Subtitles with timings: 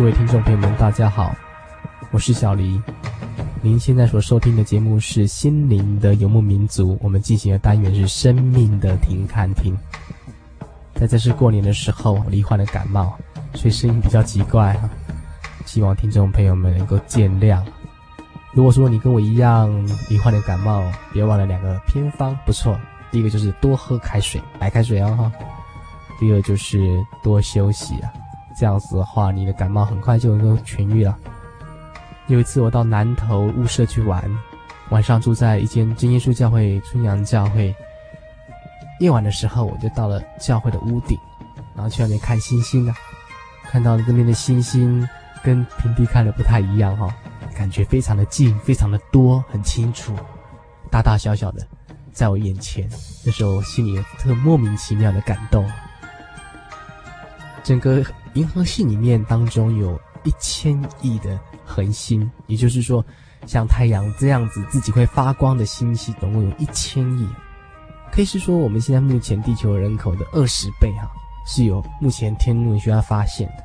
[0.00, 1.36] 各位听众朋友们，大家好，
[2.10, 2.80] 我是小黎。
[3.60, 9.76] 您现在所收听的节目是《心灵的游牧民族》，我们进行的单元是《生命的停看听》。
[10.94, 13.12] 在这次过年的时候，罹患了感冒，
[13.52, 14.88] 所以声音比较奇怪哈，
[15.66, 17.62] 希望听众朋友们能够见谅。
[18.54, 19.70] 如果说你跟我一样
[20.08, 22.74] 罹患了感冒，别忘了两个偏方，不错。
[23.10, 25.30] 第一个就是多喝开水，白开水哦哈。
[26.18, 28.10] 第二就是多休息啊。
[28.60, 31.16] 这样子的话，你的感冒很快就能够痊愈了。
[32.26, 34.22] 有一次我到南投雾社去玩，
[34.90, 37.74] 晚上住在一间真耶稣教会春阳教会。
[38.98, 41.18] 夜晚的时候，我就到了教会的屋顶，
[41.74, 42.94] 然后去外面看星星啊。
[43.62, 45.08] 看到这边的星星
[45.42, 47.08] 跟平地看的不太一样哈，
[47.56, 50.14] 感觉非常的近，非常的多，很清楚，
[50.90, 51.66] 大大小小的
[52.12, 52.86] 在我眼前。
[53.24, 55.66] 那时候心里有特莫名其妙的感动。
[57.62, 63.04] 整个银河系里面当中有一千亿的恒星，也就是说，
[63.46, 67.28] 像太阳这样子自己会发光的星系，总共有一千亿，
[68.12, 71.10] 可以是说我们现在目前地球人口的二十倍哈，
[71.46, 73.64] 是有目前天文学家发现的。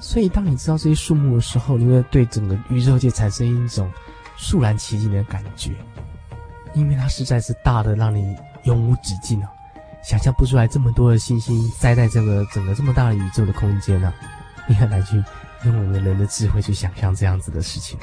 [0.00, 3.88] 所以，当你知道这些数目的时候，你会对整个宇宙界产生一种
[4.36, 5.70] 肃然起敬的感觉，
[6.74, 9.48] 因为它实在是大的让你永无止境啊。
[10.02, 14.12] 想象不出来这么多的星星塞在这个整个这么大的宇宙的空间呢，
[14.68, 15.22] 你很难去
[15.64, 17.98] 用我们人的智慧去想象这样子的事情。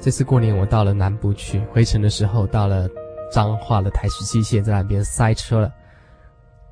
[0.00, 2.88] 这次过年我到了南部去，回程的时候到了
[3.30, 5.70] 彰化的台十七线，在那边塞车了，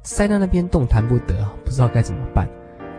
[0.03, 2.49] 塞到那边动弹不得，不知道该怎么办。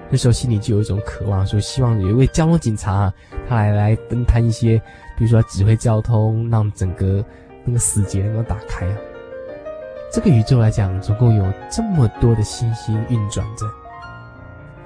[0.07, 3.11] 那时候心里就有一种渴望，说希望有一位交通警察，
[3.47, 4.77] 他来来分摊一些，
[5.17, 7.25] 比如说指挥交通，让整个
[7.65, 8.97] 那个死结能够打开啊。
[10.11, 13.65] 这个宇宙来讲，总共有这么多的星星运转着。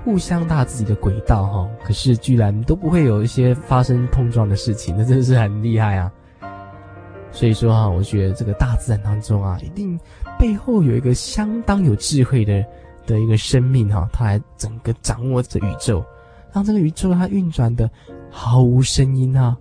[0.04, 6.12] 互相搭自己的轨道哈，可是居然都不会有一些发生碰撞的事情，那真的是很厉害啊！
[7.32, 9.98] 所以说哈，我觉得这个大自然当中啊，一定
[10.38, 12.64] 背后有一个相当有智慧的
[13.08, 16.04] 的一个生命哈，它来整个掌握着宇宙，
[16.52, 17.90] 让这个宇宙它运转的
[18.30, 19.58] 毫无声音啊，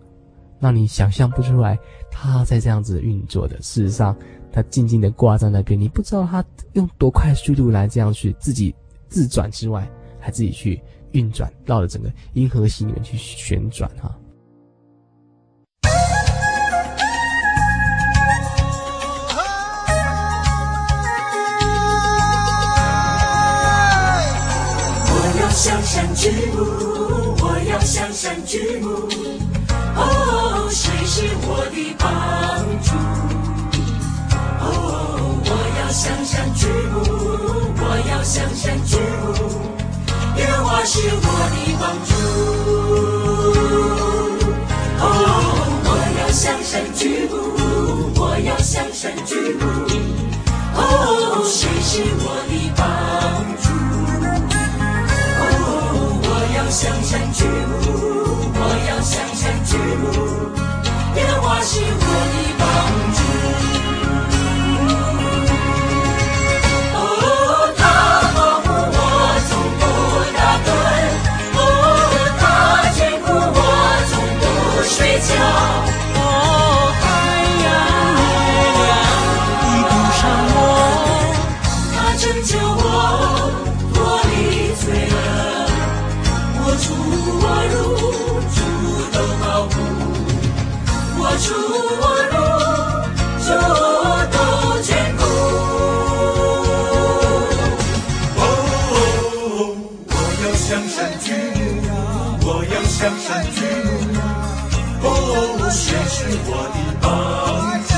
[0.59, 1.78] 让你想象不出来
[2.10, 3.56] 它在这样子运作的。
[3.62, 4.16] 事实上，
[4.50, 8.74] 它静静的挂在那边，你不知道它用多快速度来这样去自己
[9.09, 9.88] 自转之外。
[10.22, 14.16] 还自己去运转，绕着整个银河系里面去旋转哈。
[25.05, 26.65] 我要向山举目，
[27.43, 28.89] 我要向山举目，
[29.97, 32.09] 哦，谁是我的帮
[32.83, 32.94] 助？
[34.60, 34.66] 哦，
[35.44, 35.50] 我
[35.81, 37.11] 要向山举目，
[40.94, 42.12] 是我的帮助，
[45.00, 45.04] 哦，
[45.86, 45.88] 我
[46.20, 47.34] 要向山举目，
[48.20, 49.64] 我要向山举目，
[50.76, 50.80] 哦，
[51.47, 52.84] 谁是我的帮
[53.62, 53.64] 助？
[55.41, 55.48] 哦，
[56.25, 57.72] 我要向山举目，
[58.54, 58.60] 我
[58.91, 60.04] 要向山举目，
[61.16, 63.01] 耶和华是我的帮助。
[91.42, 92.34] 出我路，
[93.44, 94.36] 就我道
[94.80, 94.89] 坚。
[98.39, 98.41] 哦，
[100.09, 101.27] 我要向山举，
[102.47, 103.59] 我要向山举。
[105.04, 105.06] 哦，
[105.72, 106.16] 神是
[106.47, 107.04] 我的帮
[107.89, 107.91] 助。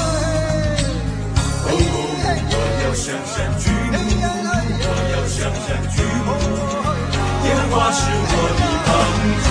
[1.66, 1.70] 哦，
[2.50, 3.62] 我要向山举
[3.92, 3.96] 木，
[4.80, 6.28] 我要向山举木。
[7.44, 8.88] 耶和华是我的帮
[9.44, 9.46] 助。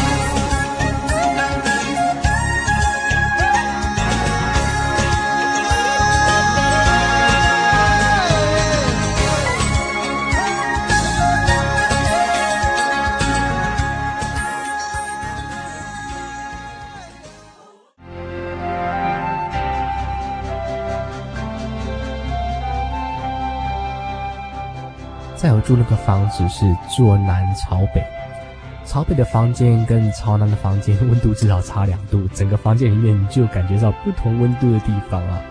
[25.43, 28.01] 在我住那个房子是坐南朝北，
[28.85, 35.41] 朝北的房间跟朝南的房间温度至少差两度，整个房间里面你就感觉到不同温度的地方啊。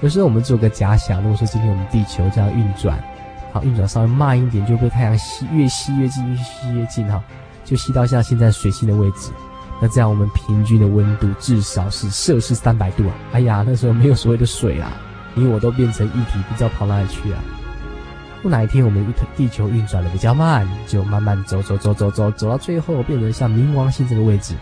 [0.00, 2.98] 有时候我们做个假想，如果说今天我们地球这样运转，
[3.52, 7.22] 好，运转稍微慢一点，就被太阳吸越吸越近，越吸越近哈，
[7.62, 9.30] 就吸到像现在水星的位置。
[9.82, 13.12] 那这样我们平均的温度至少是摄氏三百度啊！
[13.34, 14.90] 哎呀，那时候没有所谓的水啊，
[15.34, 17.38] 你我都变成液体，不知道跑哪里去啊。
[18.42, 19.04] 不哪一天我们
[19.36, 24.54] 地球运转的比较慢，就慢慢走走走走走走到最后变成像冥王星这个位置，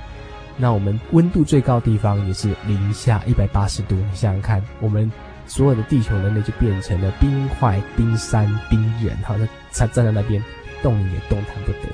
[0.56, 3.94] 那我们温度最高的地方也是零下一百八十度。
[3.94, 5.10] 你想想看，我们
[5.46, 10.42] 所有的地球人类就变成了冰块、冰山、冰人，好，那站站在那边
[10.82, 11.88] 动也动弹不得，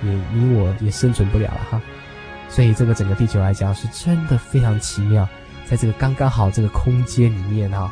[0.00, 1.80] 你你我也生存不了了哈。
[2.48, 5.26] 所以这个整个地球来讲是真的非常奇妙，
[5.64, 7.90] 在这个刚刚好这个空间里面哈，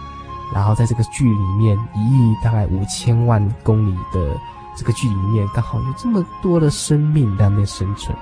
[0.53, 4.37] 然后在这个距离里面一亿大概五千万公里的
[4.77, 8.17] 这个距离里面，刚好有这么多的生命在那边生存，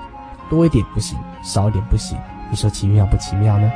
[0.49, 2.17] 多一点不行，少一点不行，
[2.49, 3.71] 你说奇妙不奇妙呢？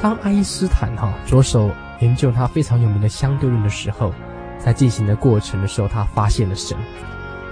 [0.00, 1.70] 当爱因斯坦哈着手
[2.00, 4.12] 研究他非常有名的相对论的时候。
[4.58, 6.76] 在进行的过程的时候，他发现了神，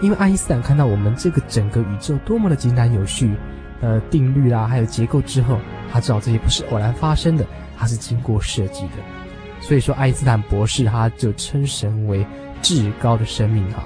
[0.00, 3.36] 因为爱因斯坦看到我们这个整个宇宙多么的井然有序，
[3.84, 5.58] 呃，定律啊，还有结构之后，
[5.92, 7.44] 他知道这些不是偶然发生的，
[7.76, 8.92] 它是经过设计的。
[9.60, 12.26] 所以说，爱因斯坦博士他就称神为
[12.62, 13.84] 至高的生命哈。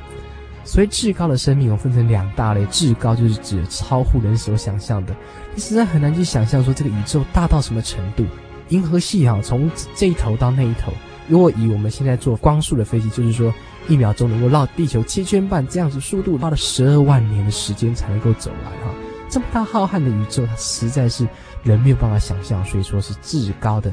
[0.62, 5.12] 所以，至高的生命我分成两大类，至高就是指超乎人所想象的，
[5.52, 8.24] 你实在很难去想象说这个宇宙大到什么程度。
[8.68, 10.92] 银河系哈，从这一头到那一头。
[11.26, 13.52] 如果以我们现在坐光速的飞机，就是说
[13.88, 18.87] 一秒钟能够绕地球七圈半这样子速度，花了十二万年的时间才能够走完。
[19.28, 21.26] 这么大浩瀚的宇宙，它实在是
[21.62, 23.92] 人没有办法想象，所以说是至高的。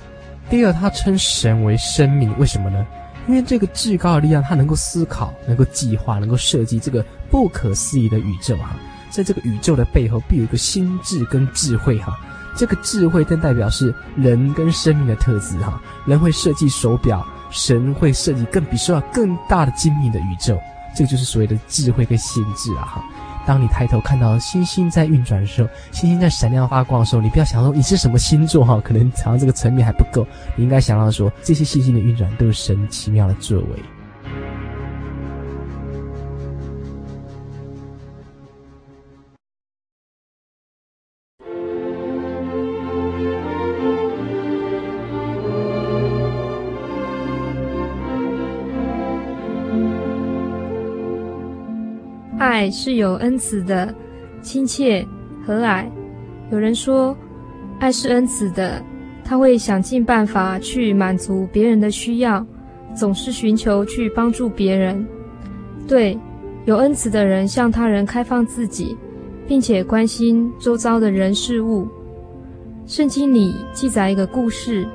[0.49, 2.85] 第二，他称神为生命，为什么呢？
[3.27, 8.75] 因为这个至高的力量，它能够思考，能够计划，能够设计这个不可思议的宇宙哈。
[9.09, 12.15] 在这个宇宙的背后，必有一个心智跟智慧哈。
[12.55, 20.57] 这个智慧更代表是人跟生命的特质哈，人会设计手表，神会设计更比手表更大的精密的宇宙，
[20.95, 23.03] 这个就是所谓的智慧跟心智啊哈。
[23.45, 30.25] 当你抬头看到星星在运转的时候，星星在闪亮发光的时候，你不要想说你是什么星座哈，可能想到这个层面还不够，
[30.56, 33.94] 你应该想到说这些星星的运转都是神奇妙的作为。
[52.37, 53.93] 爱是有恩慈的，
[54.41, 55.05] 亲切
[55.45, 55.85] 和蔼。
[56.51, 57.15] 有人说，
[57.79, 58.81] 爱是恩慈的，
[59.23, 62.45] 他会想尽办法去满足别人的需要，
[62.94, 65.06] 总是寻求去帮助别人。
[65.87, 66.19] 对，
[66.65, 68.97] 有恩慈的人向他人开放自己，
[69.47, 71.87] 并且关心周遭的人事物。
[72.85, 74.85] 圣经里记载一个故事，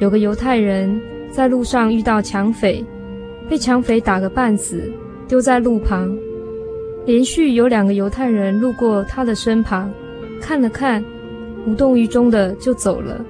[0.00, 1.00] 有个犹太人
[1.32, 2.84] 在路上遇到抢匪，
[3.48, 4.90] 被抢匪打个半死，
[5.26, 6.16] 丢在路旁。
[7.06, 9.88] 连续有两个犹太人路过他的身旁，
[10.40, 11.02] 看了看，
[11.64, 13.24] 无动于衷的就走了。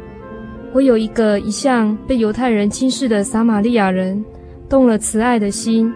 [0.73, 4.25] 我有一个一向被犹太人轻视的撒玛利亚人，
[4.66, 5.92] 动了慈爱的心，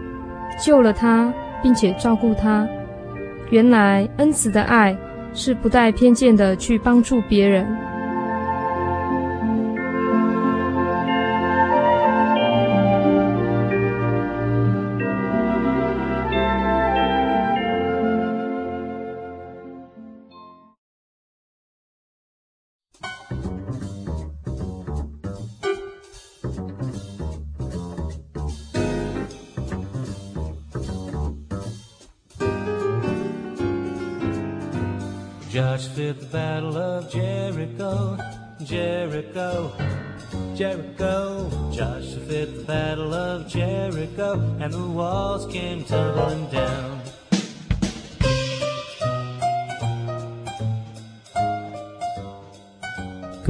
[0.62, 1.32] 救了他，
[1.62, 2.68] 并且照顾他。
[3.48, 4.96] 原来恩慈的爱
[5.32, 7.66] 是不带偏见的去帮助别人。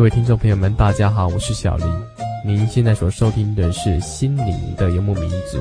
[0.00, 1.87] 各位听众朋友们，大家好，我是小林。
[2.42, 5.59] 您现在所收听的是《心灵的游牧民族》。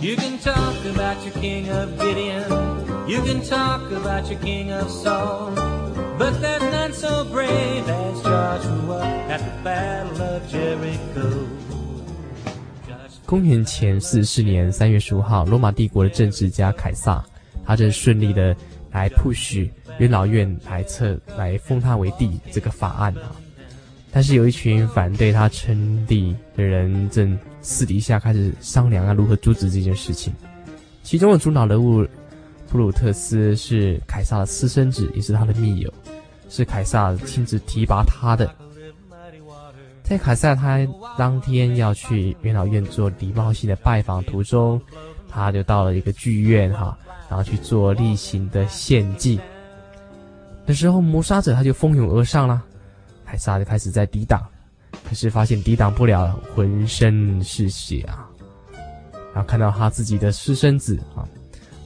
[0.00, 2.42] You can talk about your king of Gideon,
[3.06, 5.52] you can talk about your king of Saul,
[6.18, 11.46] but there's none so brave as Joshua at the battle of Jericho.
[13.24, 17.24] 公元前四十四年三月十五号，罗马帝国的政治家凯撒，
[17.64, 18.56] 他正顺利的
[18.90, 23.34] 来 push 元老院来册来封他为帝这个法案啊。
[24.10, 30.32] 但是有一群反对他称帝的人正私底下开始商量啊，如何阻止这件事情。
[31.02, 32.06] 其中的主脑人物
[32.70, 35.92] 普鲁特斯是凯撒的私生子，也是他的密友，
[36.48, 38.50] 是凯撒亲自提拔他的。
[40.02, 40.78] 在凯撒他
[41.18, 44.80] 当天要去元老院做礼貌性的拜访途中，
[45.28, 49.38] 他就到了一个剧院哈，然后去做例行的献祭。
[50.68, 52.62] 的时候，谋杀者他就蜂拥而上了，
[53.24, 54.46] 凯撒就开始在抵挡，
[55.08, 58.28] 可是发现抵挡不了，浑身是血啊。
[59.32, 61.24] 然后看到他自己的私生子啊，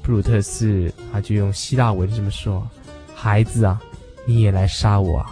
[0.03, 2.69] 普鲁特斯，他就用希腊文这么说
[3.15, 3.81] ：“孩子啊，
[4.27, 5.31] 你也来杀我啊！”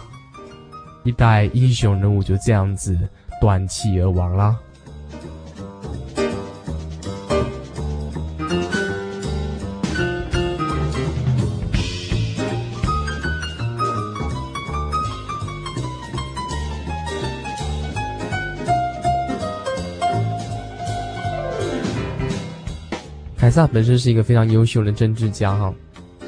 [1.03, 2.97] 一代英雄人物就这样子
[3.41, 4.57] 断气而亡了。
[23.41, 25.73] 凯撒本身是一个非常优秀的政治家哈，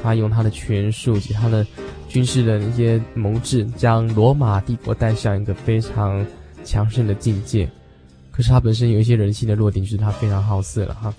[0.02, 1.64] 他用他的权术及他的。
[2.10, 6.24] 军事的一些谋治，将罗马帝国带向一个非常
[6.64, 7.68] 强盛的境界。
[8.30, 11.12] 可是他本身有一些人性的弱点，就是他非常好色了哈。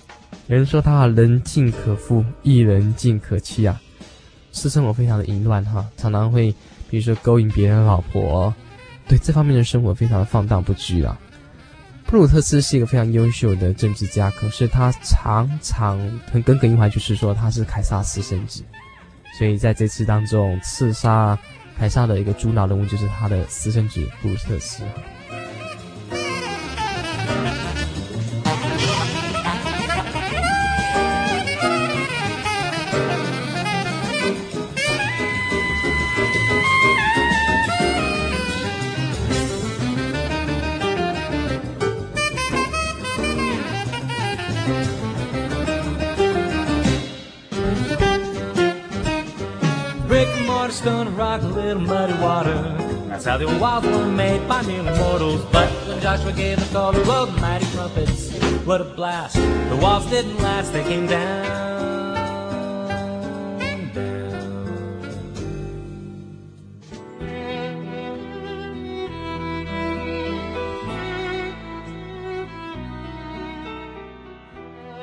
[0.47, 3.81] 有人说他人尽可夫，亦人尽可妻啊，
[4.53, 6.55] 私生活非常的淫乱哈，常常会
[6.89, 8.55] 比如说勾引别人的老婆，
[9.09, 11.19] 对这方面的生活非常的放荡不羁啊。
[12.07, 15.99] 布鲁特斯是一个非常优秀的政治家，可是他常常
[16.31, 18.63] 很耿耿于怀，就是说他是凯撒私生子。
[19.37, 21.37] 所以在这次当中，刺杀
[21.77, 24.85] 凯撒的一个主脑人物就是他的私生子布鲁特斯。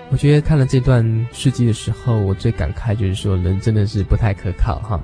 [0.09, 4.97] 我觉得看了这段事迹的时候，我最感慨就是说，人真的是不太可靠哈。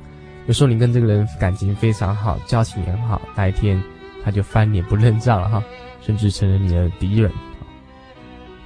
[0.47, 3.81] 有时候你跟这个人感情非常好，交情也很好，那一天
[4.23, 5.63] 他就翻脸不认账了哈，
[6.01, 7.31] 甚至成了你的敌人。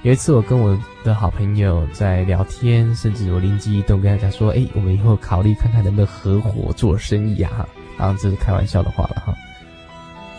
[0.02, 7.66] 有一次我跟我的好朋友在聊天，甚至我灵机一动跟他讲说：“哎，我们以后考虑看看能不能合伙做生意啊？”
[7.98, 9.34] 当然这是开玩笑的话了哈。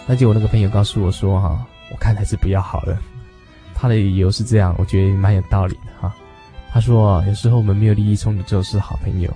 [0.06, 2.98] 那就我那个朋友告诉我说：“哈，我看还是不要好了。”
[3.74, 6.14] 他的理由是这样，我觉得蛮有道理的哈。
[6.72, 9.34] 他说：“有时候我们没有利益冲突，就是好朋友。”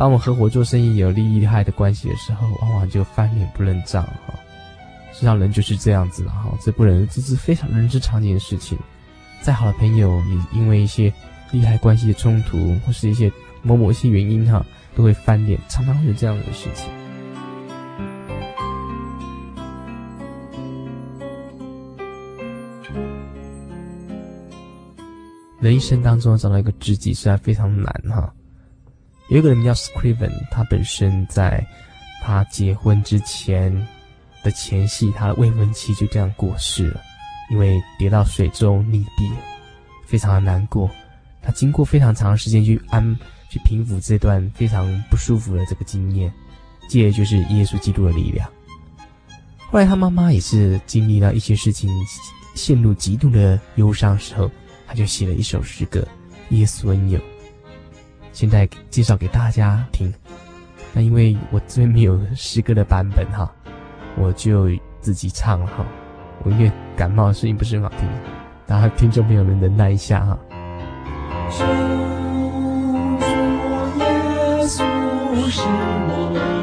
[0.00, 4.32] 当我们合伙做生意有利益害的关系的时候，往往就翻脸不认账哈。
[5.12, 8.78] 实际上人就是这样子了哈，这不能这是非常人之常情的事情。
[9.42, 11.12] 再好的朋友也因为一些
[11.50, 13.30] 利害关系的冲突，或是一些
[13.60, 14.64] 某某一些原因哈，
[14.94, 16.88] 都会翻脸，常常会有这样的事情。
[25.60, 28.32] 人一生当中找到一个知己，虽然非常难哈。
[29.30, 31.64] 有一个人叫 Scriven，他本身在
[32.20, 33.72] 他结婚之前
[34.42, 37.00] 的前夕，他的未婚妻就这样过世了，
[37.48, 39.30] 因为跌到水中溺毙，
[40.04, 40.90] 非常的难过。
[41.40, 43.16] 他经过非常长时间去安
[43.48, 46.32] 去平复这段非常不舒服的这个经验，
[46.88, 48.50] 借的就是耶稣基督的力量。
[49.70, 51.88] 后来他妈妈也是经历了一些事情，
[52.56, 54.50] 陷入极度的忧伤时候，
[54.88, 56.00] 他就写了一首诗歌
[56.56, 57.18] 《耶稣恩友》。
[58.32, 60.12] 现在介绍给大家听，
[60.92, 63.50] 那因为我这边没有诗歌的版本哈，
[64.16, 64.68] 我就
[65.00, 65.84] 自己唱了哈。
[66.42, 68.08] 我因为感冒，声音不是很好听，
[68.66, 70.38] 大家听众朋友们忍耐一下哈。
[71.50, 71.64] 主
[73.98, 74.78] 耶稣
[75.50, 76.59] 是我。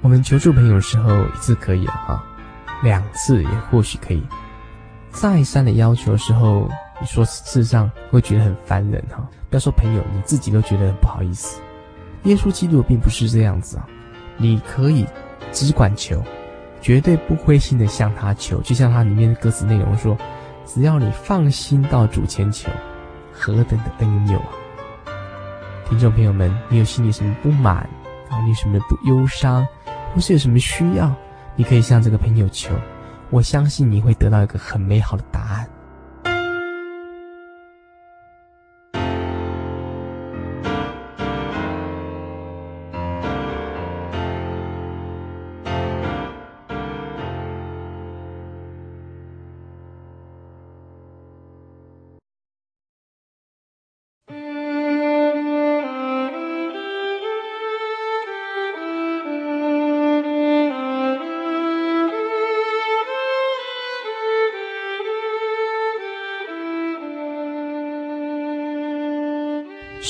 [0.00, 2.24] 我们求助朋友的时候，一次可以啊，
[2.82, 4.26] 两次也或许可以。
[5.10, 6.66] 再三的要求的时候，
[6.98, 9.28] 你说事实上会觉得很烦人哈。
[9.50, 11.60] 不要说朋友，你自己都觉得很不好意思。
[12.22, 13.86] 耶稣基督并不是这样子啊，
[14.38, 15.04] 你可以
[15.52, 16.22] 只管求，
[16.80, 18.60] 绝对不灰心的向他求。
[18.62, 20.16] 就像他里面的歌词内容说
[20.64, 22.70] ：“只要你放心到主前求，
[23.32, 24.48] 何等的恩佑啊！”
[25.90, 27.76] 听众朋友们，你有心里什么不满
[28.30, 28.40] 啊？
[28.44, 29.66] 你有什么不忧伤？
[30.14, 31.12] 或是有什么需要，
[31.56, 32.74] 你可以向这个朋友求，
[33.30, 35.68] 我相信你会得到一个很美好的答案。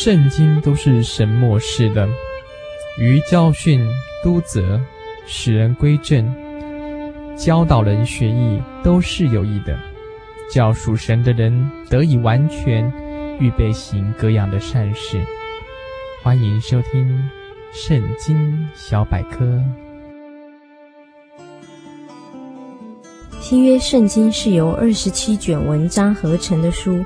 [0.01, 2.09] 圣经都是神默示的，
[3.01, 3.85] 于教训、
[4.23, 4.81] 督责、
[5.27, 6.33] 使人归正、
[7.37, 9.77] 教导人学艺，都是有益的，
[10.55, 12.89] 教属神的人得以完全，
[13.41, 15.21] 预备行各样的善事。
[16.23, 17.05] 欢迎收听
[17.77, 19.45] 《圣经小百科》。
[23.41, 27.05] 新约圣经是由二十七卷文章合成的书。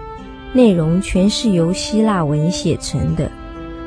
[0.52, 3.30] 内容全是由希腊文写成的。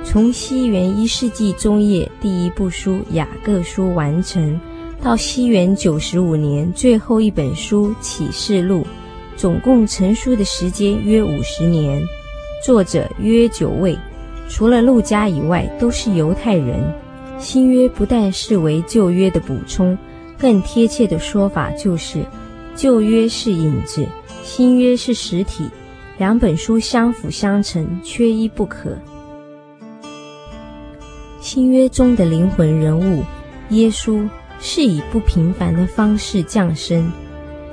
[0.04, 4.60] 从西元一世纪中叶第一部书《雅各书》完成，
[5.01, 8.82] 到西元九十五年最后一本书《启示录》，
[9.36, 12.01] 总共成书的时间约五十年，
[12.63, 13.97] 作者约九位，
[14.47, 16.93] 除了路加以外都是犹太人。
[17.38, 19.97] 新约不但视为旧约的补充，
[20.38, 22.23] 更贴切的说法就是，
[22.75, 24.08] 旧约是影子，
[24.43, 25.69] 新约是实体。
[26.17, 28.97] 两本书相辅相成，缺一不可。
[31.41, 33.23] 新约中的灵魂人物
[33.69, 34.28] 耶稣
[34.60, 37.12] 是以不平凡的方式降生，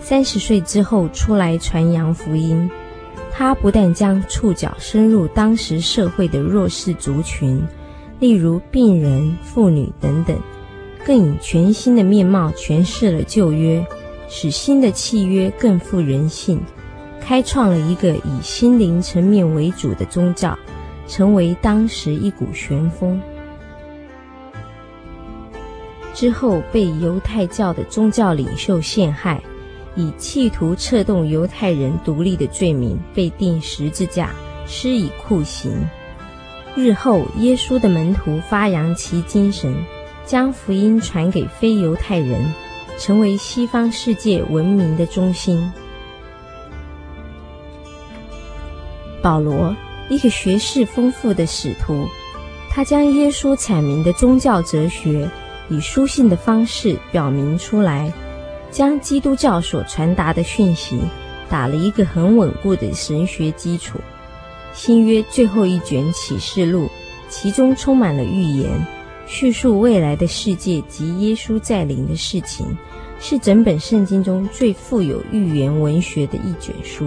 [0.01, 2.69] 三十岁之后出来传扬福音。
[3.31, 7.63] 他不但将触角深入当时社会的弱势族群，
[8.19, 10.37] 例如病人、妇女等等，
[11.07, 13.87] 更以全新的面貌诠释了旧约，
[14.29, 16.61] 使新的契约更富人性。
[17.33, 20.59] 开创了一个以心灵层面为主的宗教，
[21.09, 23.19] 成为当时一股旋风。
[26.13, 29.43] 之后被犹太教的宗教领袖陷害，
[29.97, 34.29] 以企图策动犹太人独立的罪名被钉十字架，
[34.67, 35.73] 施以酷刑。
[36.77, 39.75] 日后耶稣的门徒发扬其精神，
[40.27, 42.53] 将福音传给非犹太人，
[42.99, 45.73] 成为西方世界文明的中心。
[49.23, 49.75] 保罗，
[50.09, 52.09] 一个学识丰富的使徒，
[52.69, 55.31] 他将耶稣阐明的宗教哲学
[55.69, 58.13] 以书信的方式表明出来，
[58.71, 60.99] 将基督教所传达的讯息
[61.49, 63.99] 打了一个很稳固的神学基础。
[64.75, 66.89] 新约最后一卷启示录，
[67.29, 68.71] 其中充满了预言，
[69.27, 72.67] 叙述未来的世界及耶稣再临的事情，
[73.21, 77.07] 是整本圣经中最富有预言文学的一卷书。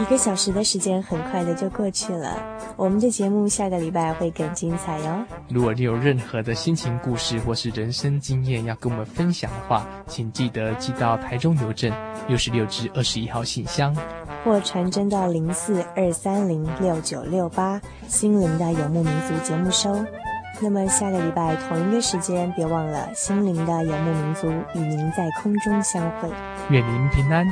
[0.00, 2.42] 一个小时的时间很快的就过去了，
[2.74, 5.24] 我们的节目下个礼拜会更精彩哟。
[5.50, 11.92] 如果你有任何的心情故事或是人生经验要跟我们分享的话，请记得寄到台中邮政
[12.26, 13.94] 六十六至二十一号信箱，
[14.42, 19.94] 或传真到零四二三零六九六八心灵的游牧民族节目收。
[20.62, 26.28] 那么下个礼拜同一个时间，别忘了心灵的游牧民族与您在空中相会，
[26.70, 27.46] 愿您平安。